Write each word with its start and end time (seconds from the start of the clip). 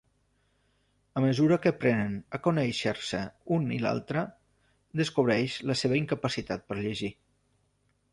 A 1.17 1.21
mesura 1.25 1.57
que 1.65 1.71
aprenen 1.73 2.15
a 2.37 2.39
conèixer-se 2.47 3.19
un 3.57 3.67
i 3.75 3.77
l'altre, 3.83 4.23
descobreix 5.03 5.59
la 5.73 5.77
seva 5.83 5.99
incapacitat 6.01 6.65
per 6.73 6.79
llegir. 6.81 7.13